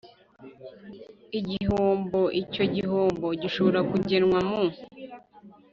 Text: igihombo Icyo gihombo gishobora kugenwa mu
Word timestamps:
igihombo 1.39 2.19
Icyo 2.41 2.63
gihombo 2.75 3.27
gishobora 3.41 3.79
kugenwa 3.91 4.39
mu 4.49 4.61